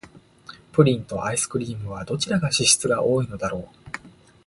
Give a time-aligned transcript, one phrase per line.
[0.73, 3.75] プリンとアイスクリームは、どちらが脂質が多いのだろう。